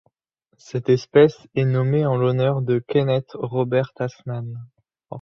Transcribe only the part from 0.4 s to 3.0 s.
Cette espèce est nommée en l'honneur de